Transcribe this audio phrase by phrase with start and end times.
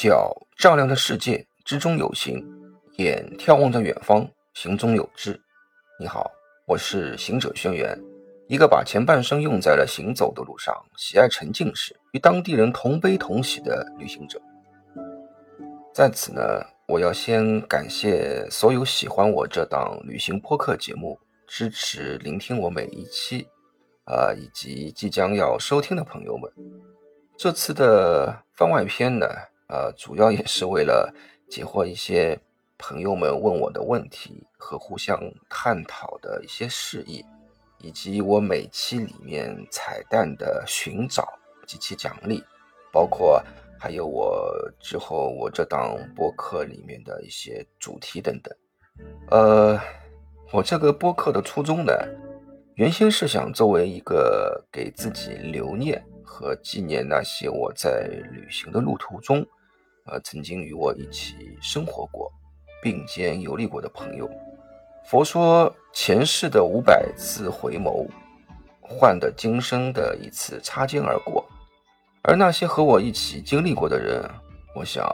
[0.00, 2.42] 脚丈量着世界，之中有形；
[2.96, 5.38] 眼眺望着远方，行中有志。
[5.98, 6.30] 你好，
[6.66, 7.94] 我是行者轩辕，
[8.48, 14.40] 一个把前半生用在了行走的路上，喜爱沉浸式与当地人同悲同喜的旅行者。
[15.92, 16.40] 在此呢，
[16.88, 23.46] 我要先感谢所有喜欢我这档旅行播客节目、支持聆听我每一期，
[24.06, 26.50] 呃，以及即将要收听的朋友们。
[27.36, 29.26] 这次的番外篇呢，
[29.70, 31.08] 呃，主要也是为了
[31.48, 32.36] 解惑一些
[32.76, 35.16] 朋友们问我的问题和互相
[35.48, 37.24] 探讨的一些事宜，
[37.78, 41.24] 以及我每期里面彩蛋的寻找
[41.68, 42.42] 及其奖励，
[42.90, 43.40] 包括
[43.78, 48.52] 还有我之后我这档播客里面的一些主题等等。
[49.30, 49.80] 呃，
[50.52, 51.92] 我这个播客的初衷呢，
[52.74, 56.04] 原先是想作为一个给自己留念。
[56.32, 59.44] 和纪念那些我在旅行的路途中，
[60.10, 62.30] 呃，曾经与我一起生活过、
[62.82, 64.28] 并肩游历过的朋友。
[65.06, 68.06] 佛说前世的五百次回眸，
[68.80, 71.44] 换得今生的一次擦肩而过。
[72.22, 74.22] 而那些和我一起经历过的人，
[74.74, 75.04] 我想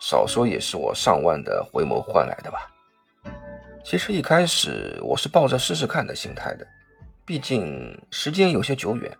[0.00, 2.70] 少说也是我上万的回眸换来的吧。
[3.82, 6.66] 其实一开始我是抱着试试看的心态的，
[7.24, 9.10] 毕竟时间有些久远。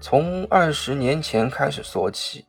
[0.00, 2.44] 从二十年前开始说起，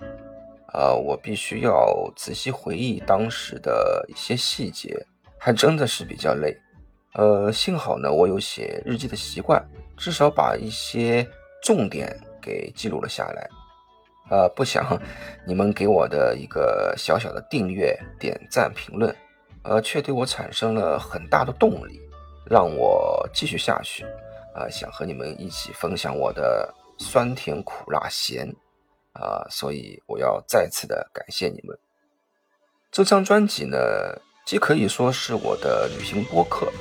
[0.74, 5.06] 啊，我必须要仔细回忆当时的一些细节，
[5.38, 6.58] 还真的是比较累。
[7.14, 9.62] 呃，幸好呢，我有写日记的习惯，
[9.98, 11.28] 至少把一些
[11.62, 13.50] 重点给记录了下来。
[14.30, 15.00] 呃，不想
[15.46, 19.14] 你们给我的一个小小的订阅、点赞、评论，
[19.64, 22.00] 呃，却对我产生了很大的动力，
[22.46, 24.06] 让我继续下去。
[24.54, 26.74] 啊，想和你们一起分享我的。
[27.04, 28.48] 酸甜苦辣咸，
[29.14, 31.78] 啊，所以我要再次的感谢你们。
[32.92, 33.78] 这张专辑呢，
[34.46, 36.72] 既可以说是我的旅行播客，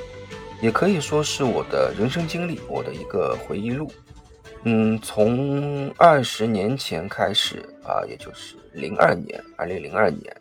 [0.61, 3.91] 也可以说是我的人生经历，我的一个回忆录。
[4.63, 10.35] 嗯，从二十年前开始啊，也就是零二年，二零零二年，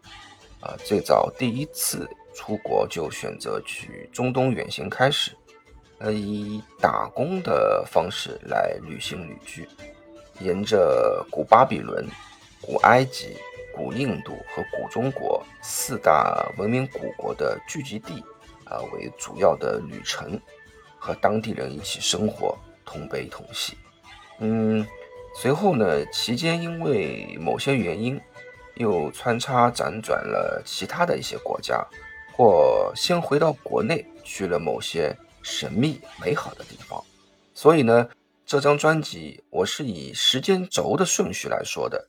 [0.61, 5.33] 啊，最早第一次出国就选择去中东远行开始。
[5.99, 9.69] 呃，以打工的方式来旅行旅居，
[10.41, 12.07] 沿着古巴比伦、
[12.61, 13.37] 古埃及、
[13.75, 18.25] 古印度和古中国四大文明古国的聚集地
[18.65, 20.41] 啊为主要的旅程，
[20.99, 23.77] 和当地人一起生活，同悲同喜。
[24.39, 24.87] 嗯，
[25.37, 28.21] 随后呢，期间因为某些原因，
[28.75, 31.87] 又穿插辗转了其他的一些国家，
[32.37, 35.17] 或先回到国内去了某些。
[35.43, 37.03] 神秘美好的地方，
[37.55, 38.07] 所以呢，
[38.51, 42.09] 这张专辑我是以时间轴的顺序来说的，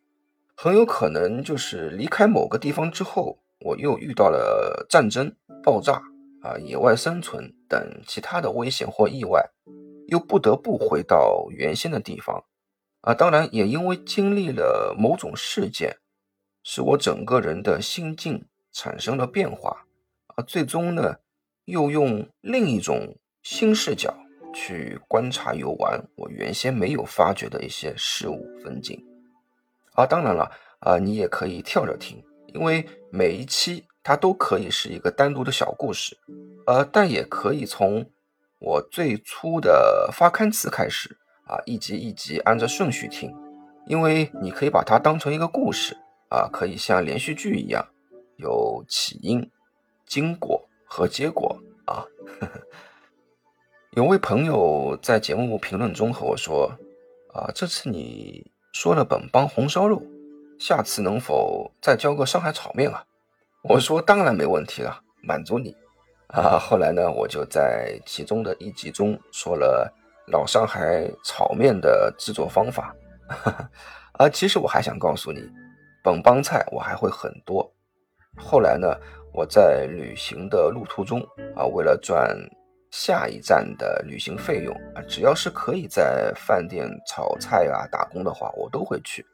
[0.55, 6.01] 很有可能就是离开某个地方之后，我又遇到了战争、爆炸
[6.41, 9.51] 啊、野外生存等其他的危险或意外，
[10.07, 12.43] 又不得不回到原先的地方
[13.01, 13.13] 啊。
[13.13, 15.97] 当然，也因为经历了某种事件，
[16.63, 19.85] 使我整个人的心境产生了变化
[20.25, 21.17] 啊，最终呢，
[21.65, 23.15] 又用另一种。
[23.43, 24.15] 新视角
[24.53, 29.01] 去观察游玩，我原先没有发觉的一些事物风景。
[29.93, 32.23] 啊，当然了，啊，你也可以跳着听，
[32.53, 36.17] 因为每一期它都可以是一个单独的小故事。
[36.65, 38.09] 呃，但也可以从
[38.59, 43.33] 我最初的发刊词开始，啊，一集一集按照顺序听，
[43.87, 45.97] 因为你可以把它当成一个故事，
[46.29, 47.85] 啊，可以像连续剧一样，
[48.37, 49.49] 有起因、
[50.05, 52.05] 经过和结果啊。
[52.39, 52.61] 呵 呵
[53.97, 56.71] 有位朋友在节目评论中和我说
[57.35, 60.01] ：“啊，这次你说了本帮红烧肉，
[60.57, 63.03] 下次能否再教个上海炒面啊？”
[63.67, 65.75] 我说：“当然没问题了，满足你。”
[66.31, 69.93] 啊，后来呢，我就在其中的一集中说了
[70.27, 72.95] 老上海炒面的制作方法。
[74.17, 75.41] 啊，其实我还想告诉你，
[76.01, 77.69] 本帮菜我还会很多。
[78.37, 78.95] 后来呢，
[79.33, 81.19] 我在旅行的路途中
[81.57, 82.33] 啊，为了赚。
[82.91, 89.25] 下一站的旅行费用啊，只要是可以在饭店炒菜啊打工的话，我都会去。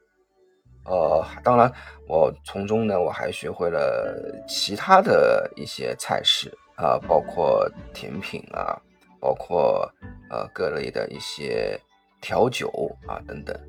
[0.85, 1.69] 呃，当然，
[2.07, 8.79] 我从中呢，我还学会了其他的一些菜式啊，包括甜品啊，
[9.19, 9.91] 包括
[10.29, 11.77] 呃各类的一些
[12.21, 12.71] 调酒
[13.07, 13.59] 啊等等。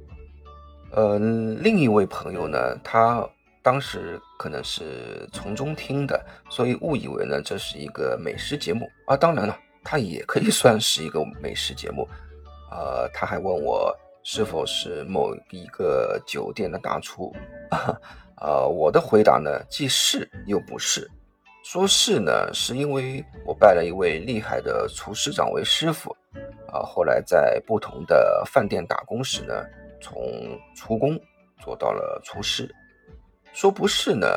[0.93, 3.27] 呃，另一位朋友呢，他
[3.63, 9.17] 当时可能是从中听的，所以误以为呢这是一个美食节目啊。
[9.17, 9.59] 当然了。
[9.83, 12.07] 它也可以算是一个美食节目，
[12.71, 17.35] 呃，他还问我是否是某一个酒店的大厨，
[18.41, 21.09] 呃，我的回答呢，既是又不是。
[21.65, 26.11] 说是呢，是因为我拜了一位厉害的厨师长为师傅，
[26.73, 29.55] 啊，后来在不同的饭店打工时呢，
[30.01, 30.19] 从
[30.75, 31.19] 厨工
[31.61, 32.75] 做到了厨师。
[33.53, 34.29] 说不是呢，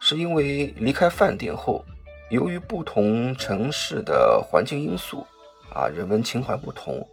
[0.00, 1.84] 是因为离开饭店后，
[2.32, 5.26] 由于不同城市的环境因素，
[5.74, 7.06] 啊，人文情怀不同，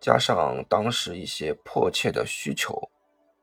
[0.00, 2.76] 加上当时一些迫切的需求。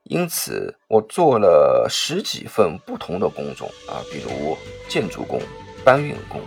[0.04, 4.58] 因此，我做了十几份不同的工种啊，比如
[4.90, 5.40] 建筑工、
[5.86, 6.42] 搬运工、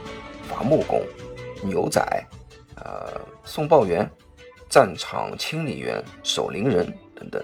[0.46, 1.02] 伐木工、
[1.62, 2.02] 牛仔，
[2.75, 4.06] 呃，送报员、
[4.69, 7.43] 战场清理员、守灵人等等。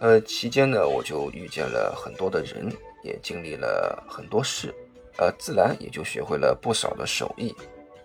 [0.00, 2.70] 呃，期间呢，我就遇见了很多的人，
[3.02, 4.74] 也经历了很多事，
[5.18, 7.54] 呃，自然也就学会了不少的手艺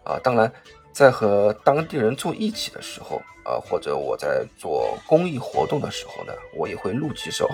[0.03, 0.19] 啊。
[0.23, 0.51] 当然。
[0.93, 7.47] 在和当地人住一起的时候，啊，或者我在做公益活动的时候呢，我也会录几首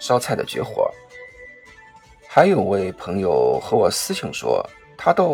[0.00, 0.92] 烧菜的绝活。
[2.28, 5.28] 还有位朋友和我私信说，他到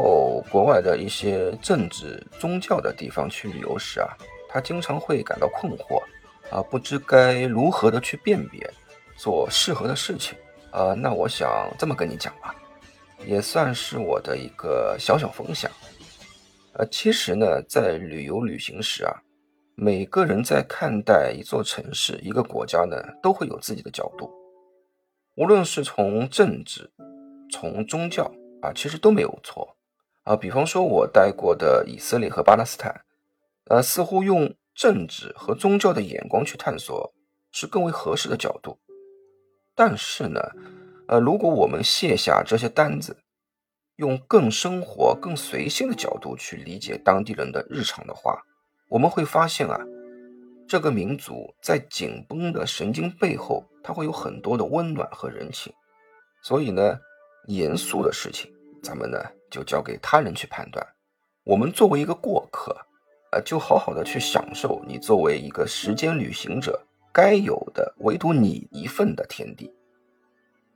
[0.50, 4.08] 国外的一些政治宗教的地方去旅游时啊，
[4.46, 6.02] 他经常会感到困惑，
[6.50, 8.70] 啊，不知该如何的去辨别，
[9.16, 10.36] 做适合的事情。
[10.70, 12.54] 啊，那我想这么跟你讲吧，
[13.26, 15.70] 也算是我的一个小小分享。
[16.74, 19.22] 呃，其实呢，在旅游旅行时啊，
[19.76, 24.30] 每个人在看待一座城市、一个国家呢，都会有自己的角度。
[25.36, 26.90] 无论是从政治、
[27.50, 28.32] 从宗教
[28.62, 29.76] 啊，其实都没有错
[30.24, 30.36] 啊。
[30.36, 33.04] 比方说，我待过的以色列和巴勒斯坦，
[33.66, 37.12] 呃，似乎用政治和宗教的眼光去探索
[37.52, 38.78] 是更为合适的角度。
[39.76, 40.40] 但是呢，
[41.06, 43.16] 呃，如果我们卸下这些单子，
[43.96, 48.42] 用更生活、更随性的角度去理解当地人的日常的话，
[48.88, 49.78] 我们会发现啊，
[50.66, 55.72] 这个民族在紧绷的神经背后，它会有很多的温暖和人情。
[56.42, 56.98] 所以呢，
[57.46, 58.50] 严肃的事情，
[58.82, 59.18] 咱们呢
[59.50, 60.86] 就交给他人去判断。
[61.44, 62.74] 我们作为一个过客，
[63.30, 69.70] 呃，就好好的去享受你作为一个时间旅行者该有的，唯独你一份的天地。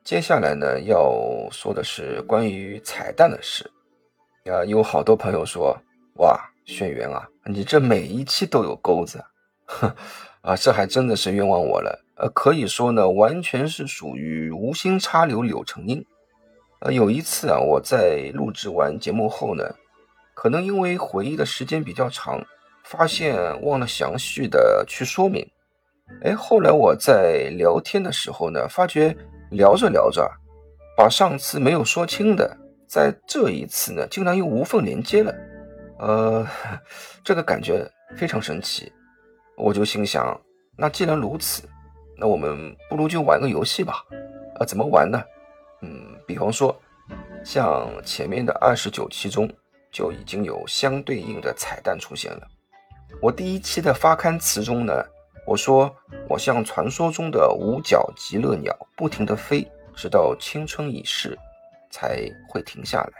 [0.08, 1.14] 接下来呢，要
[1.50, 3.70] 说的是关于彩蛋的事。
[4.46, 5.78] 啊，有好多朋友说，
[6.14, 9.22] 哇，轩辕啊，你这每一期都有钩子，
[10.40, 12.02] 啊，这还真的是冤枉我了。
[12.16, 16.02] 呃，可以说呢，完全是属于无心插柳柳成荫。
[16.80, 19.62] 呃，有一次啊，我在录制完节目后呢，
[20.32, 22.42] 可能因为回忆的时间比较长，
[22.82, 25.46] 发现忘了详细的去说明。
[26.22, 29.14] 哎，后来我在聊天的时候呢，发觉。
[29.50, 30.30] 聊着聊着，
[30.96, 32.56] 把上次没有说清的，
[32.86, 35.34] 在这一次呢，竟然又无缝连接了。
[35.98, 36.46] 呃，
[37.24, 38.92] 这个感觉非常神奇。
[39.56, 40.40] 我就心想，
[40.76, 41.68] 那既然如此，
[42.16, 44.04] 那我们不如就玩个游戏吧。
[44.60, 45.22] 啊，怎么玩呢？
[45.82, 46.74] 嗯，比方说，
[47.44, 49.50] 像前面的二十九期中
[49.90, 52.46] 就已经有相对应的彩蛋出现了。
[53.20, 54.92] 我第一期的发刊词中呢。
[55.48, 55.90] 我说，
[56.28, 59.66] 我像传说中的五角极乐鸟，不停地飞，
[59.96, 61.38] 直到青春已逝，
[61.90, 63.12] 才会停下来。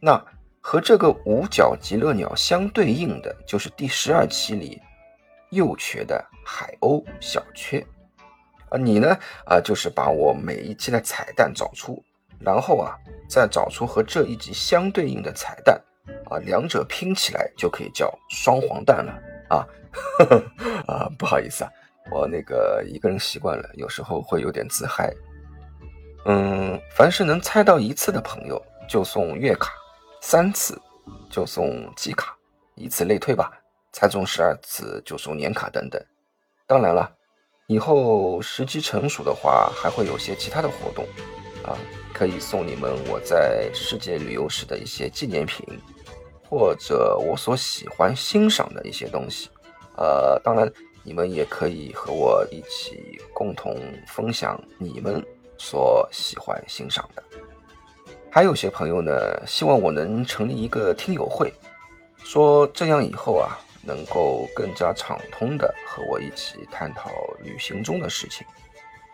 [0.00, 0.18] 那
[0.58, 4.80] 和这个五角极乐鸟相对应的，就是第十二期里
[5.50, 7.86] 幼缺的海鸥小雀。
[8.70, 9.14] 啊，你呢？
[9.44, 12.02] 啊，就是把我每一期的彩蛋找出，
[12.40, 12.96] 然后啊，
[13.28, 15.78] 再找出和这一集相对应的彩蛋，
[16.30, 19.12] 啊，两者拼起来就可以叫双黄蛋了
[19.50, 19.68] 啊。
[20.86, 21.70] 啊，不好意思啊，
[22.10, 25.12] 我那个一个人习惯了，有时候会有点自嗨。
[26.26, 29.72] 嗯，凡是能猜到一次的朋友就送月卡，
[30.20, 30.80] 三次
[31.30, 32.36] 就送季卡，
[32.74, 33.52] 以此类推吧。
[33.92, 36.02] 猜中十二次就送年卡等等。
[36.66, 37.10] 当然了，
[37.68, 41.06] 以后时机成熟的话，还会有些其他的活动
[41.62, 41.78] 啊，
[42.12, 45.64] 可以送你们我在世界旅游时的一些纪念品，
[46.48, 49.50] 或者我所喜欢欣赏的一些东西。
[49.96, 50.70] 呃，当然，
[51.02, 53.76] 你们也可以和我一起共同
[54.08, 55.24] 分享你们
[55.56, 57.22] 所喜欢欣赏的。
[58.30, 59.12] 还有些朋友呢，
[59.46, 61.52] 希望我能成立一个听友会，
[62.18, 67.10] 说这样以后啊，能够更加畅通的和我一起探讨
[67.42, 68.44] 旅行中的事情。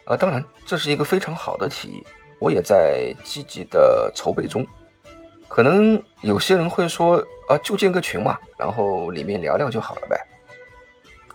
[0.06, 2.06] 啊，当然，这是一个非常好的提议，
[2.38, 4.66] 我也在积极的筹备中。
[5.46, 10.18] 可能有些人会说，啊，就建个群嘛，然后里面聊聊就好了呗。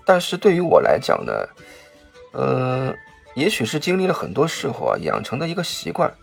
[0.05, 1.33] 但是对于我来讲呢，
[2.33, 2.93] 呃，
[3.35, 6.13] 也许是经历了很多事后啊，养成的一个习惯，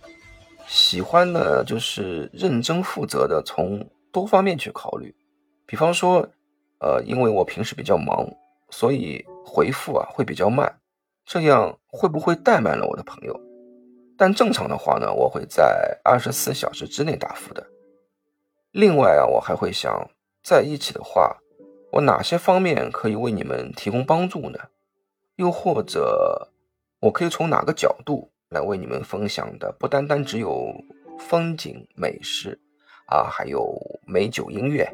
[0.66, 5.14] 喜欢呢就是认真负责的从多方面去考虑。
[5.66, 6.28] 比方说，
[6.80, 8.28] 呃，因为我平时比较忙，
[8.70, 10.78] 所以回复啊会比较慢，
[11.24, 13.40] 这样会不会怠慢了我的朋友？
[14.16, 17.66] 但正常的话呢，我会在二十四小时之内答复的。
[18.70, 20.08] 另外啊，我还会想
[20.44, 21.36] 在一起的话，
[21.92, 24.58] 我哪些方面可以为你们提供帮助呢？
[25.36, 26.48] 又或者，
[27.00, 29.70] 我可以从哪个角度来为你们分享的？
[29.78, 30.72] 不单单只有
[31.18, 32.58] 风景美食
[33.08, 34.90] 啊，还有美酒音乐、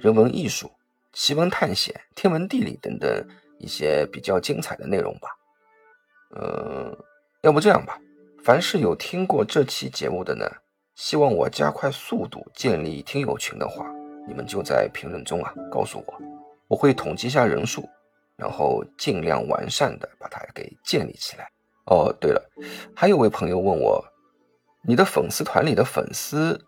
[0.00, 0.68] 人文艺术、
[1.12, 3.08] 奇闻探险、天文地理等等
[3.60, 5.28] 一些比较精彩的内容吧。
[6.34, 6.96] 嗯，
[7.42, 7.96] 要不这样吧，
[8.42, 10.44] 凡是有听过这期节目的呢。
[10.96, 13.88] 希望我加快速度建立听友群的话，
[14.26, 16.14] 你们就在评论中啊告诉我，
[16.70, 17.88] 我会统计一下人数，
[18.36, 21.50] 然后尽量完善的把它给建立起来。
[21.86, 22.40] 哦，对了，
[22.94, 24.00] 还有位朋友问我，
[24.86, 26.64] 你的粉丝团里的粉丝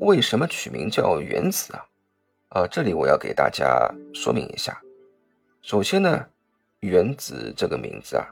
[0.00, 1.84] 为什么取名叫原子啊？
[2.54, 4.80] 呃，这里我要给大家说明一下，
[5.60, 6.24] 首先呢，
[6.80, 8.26] 原子这个名字啊，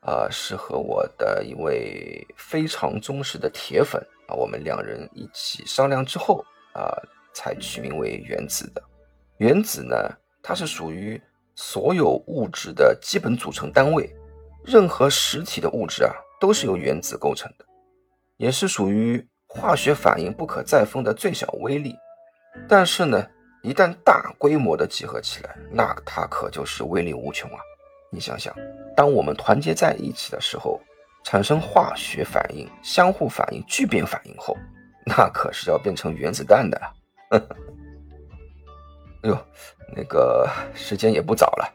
[0.00, 4.04] 啊是和我的一位非常忠实的铁粉。
[4.26, 6.44] 啊，我们两人一起商量之后
[6.74, 6.90] 啊，
[7.32, 8.82] 才取名为原子的。
[9.38, 9.94] 原子呢，
[10.48, 11.20] 它是属于
[11.56, 14.08] 所有物质的基本组成单位，
[14.64, 17.64] 任何实体的物质啊，都是由原子构成的，
[18.36, 21.96] 也是属于化学反应不可再分的最小微粒。
[22.68, 23.26] 但是呢，
[23.64, 27.58] 一旦大规模的集合起来，那它可就是威力无穷啊！
[28.12, 28.54] 你想想，
[28.96, 30.80] 当我们团结在一起的时候。
[31.28, 34.56] 产生化学反应、相互反应、聚变反应后，
[35.04, 36.80] 那可是要变成原子弹的。
[39.26, 39.36] 哎呦，
[39.96, 41.74] 那个时间也不早了，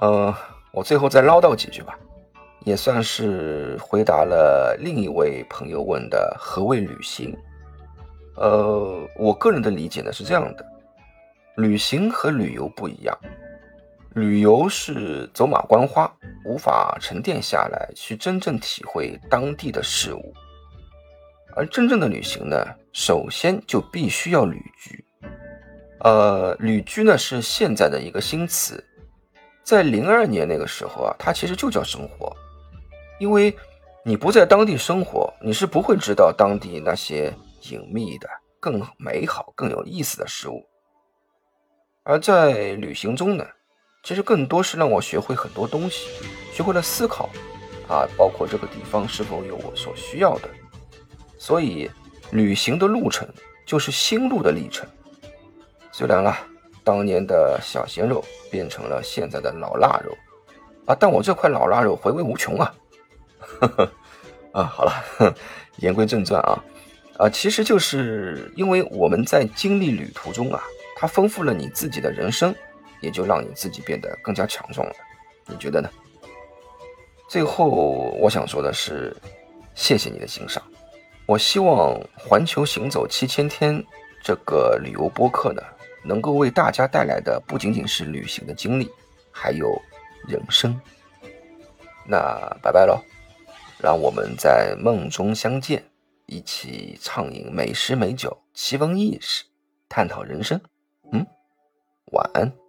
[0.00, 0.34] 呃，
[0.70, 1.98] 我最后再唠叨几句吧，
[2.60, 7.36] 也算是回答了另一位朋友问的何谓旅行。
[8.36, 10.64] 呃，我个人的理解呢是这样的，
[11.56, 13.18] 旅行和旅游不一样。
[14.10, 16.08] 旅游是走马观花，
[16.44, 20.32] 无法沉淀下来去真正体会当地的事物。
[21.56, 22.56] 而真正的旅行呢，
[22.92, 25.04] 首先就必须要旅居。
[26.04, 28.84] 呃，旅居呢是现在的一个新词，
[29.62, 32.30] 在零二年那个时候啊，它其实就叫生活，
[33.18, 33.56] 因为
[34.04, 37.34] 你不在当地生活，你是不会知道当地那些
[37.70, 38.28] 隐秘的、
[38.60, 40.62] 更美好、更有意思的事物。
[42.02, 43.44] 而在旅行中呢。
[44.06, 46.10] 其实更多是让我学会很多东西，
[46.52, 47.30] 学会了思考，
[47.88, 50.50] 啊，包括这个地方是否有我所需要的。
[51.38, 51.90] 所以，
[52.30, 53.26] 旅行的路程
[53.64, 54.86] 就是心路的历程。
[55.96, 56.36] 虽然啊，
[56.82, 60.12] 当年的小鲜肉变成了现在的老腊肉，
[60.86, 62.74] 啊，但我这块老腊肉回味无穷啊。
[63.38, 63.92] 呵呵，
[64.50, 64.92] 啊，好了，
[65.76, 66.58] 言归正传啊，
[67.16, 70.60] 啊，其实就是因为我们在经历旅途中啊，
[70.96, 72.52] 它丰富了你自己的人生。
[73.00, 74.94] 也就让你自己变得更加强壮了，
[75.46, 75.90] 你觉得呢？
[77.28, 77.68] 最后
[78.18, 79.14] 我想说的是，
[79.74, 80.62] 谢谢你的欣赏。
[81.26, 83.78] 我希望《环球行走七千天》
[84.22, 85.62] 这个旅游播客呢，
[86.04, 88.88] 能够为大家带来的不仅仅是旅行的经历，
[89.32, 89.80] 还有
[90.28, 90.78] 人生。
[92.06, 93.02] 那拜拜喽，
[93.78, 95.82] 让我们在梦中相见，
[96.26, 99.44] 一起畅饮美食美酒，奇闻异事，
[99.88, 100.60] 探讨人生。
[101.12, 101.26] 嗯，
[102.12, 102.63] 晚安。